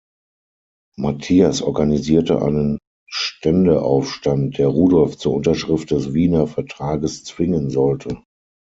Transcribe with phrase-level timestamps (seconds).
[0.97, 8.17] Matthias organisierte einen Ständeaufstand, der Rudolf zur Unterschrift des Wiener Vertrages zwingen sollte.